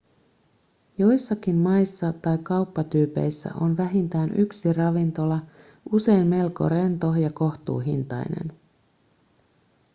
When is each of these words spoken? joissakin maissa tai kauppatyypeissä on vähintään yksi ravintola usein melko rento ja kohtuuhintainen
joissakin 0.97 1.55
maissa 1.55 2.13
tai 2.13 2.37
kauppatyypeissä 2.37 3.49
on 3.59 3.77
vähintään 3.77 4.31
yksi 4.39 4.73
ravintola 4.73 5.39
usein 5.91 6.27
melko 6.27 6.69
rento 6.69 7.13
ja 7.15 7.29
kohtuuhintainen 7.31 8.59